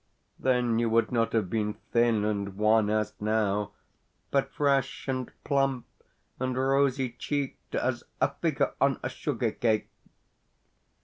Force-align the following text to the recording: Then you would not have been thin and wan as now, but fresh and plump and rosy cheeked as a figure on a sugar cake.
Then 0.39 0.79
you 0.79 0.89
would 0.89 1.11
not 1.11 1.31
have 1.33 1.47
been 1.47 1.75
thin 1.93 2.25
and 2.25 2.57
wan 2.57 2.89
as 2.89 3.13
now, 3.19 3.71
but 4.31 4.51
fresh 4.51 5.07
and 5.07 5.31
plump 5.43 5.85
and 6.39 6.57
rosy 6.57 7.11
cheeked 7.11 7.75
as 7.75 8.03
a 8.19 8.31
figure 8.33 8.71
on 8.81 8.99
a 9.03 9.09
sugar 9.09 9.51
cake. 9.51 9.91